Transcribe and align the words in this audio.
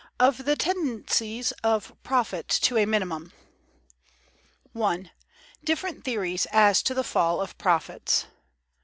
Of 0.19 0.45
The 0.45 0.55
Tendency 0.55 1.43
Of 1.63 1.93
Profits 2.01 2.59
To 2.61 2.75
A 2.77 2.87
Minimum.§ 2.87 3.25
1. 4.73 5.11
Different 5.63 6.03
Theories 6.03 6.47
as 6.51 6.81
to 6.81 6.95
the 6.95 7.03
fall 7.03 7.39
of 7.39 7.55
Profits. 7.59 8.25